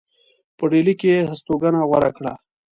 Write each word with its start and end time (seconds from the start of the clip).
په 0.57 0.63
ډهلي 0.71 0.93
کې 0.99 1.07
یې 1.15 1.27
هستوګنه 1.29 1.79
غوره 1.89 2.11
کړه. 2.17 2.33